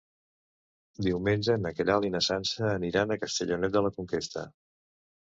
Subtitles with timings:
[1.07, 4.47] Diumenge na Queralt i na Sança aniran a Castellonet de la Conquesta.